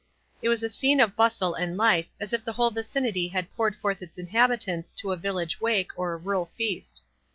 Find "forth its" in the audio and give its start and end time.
3.75-4.17